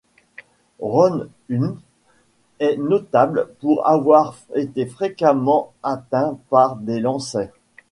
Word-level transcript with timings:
Ron 0.79 1.27
Hunt 1.51 1.77
est 2.57 2.75
notable 2.75 3.53
pour 3.59 3.85
avoir 3.87 4.35
été 4.55 4.87
fréquemment 4.87 5.73
atteint 5.83 6.39
par 6.49 6.75
des 6.77 6.99
lancers. 6.99 7.53